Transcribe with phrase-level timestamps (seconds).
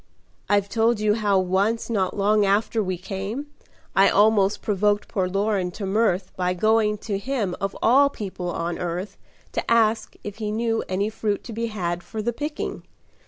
[0.49, 3.51] "I've told you how once not long after we came,
[3.95, 8.79] I almost provoked poor Loren to mirth By going to him of all people on
[8.79, 9.15] earth
[9.51, 12.81] To ask if he knew any fruit to be had For the picking.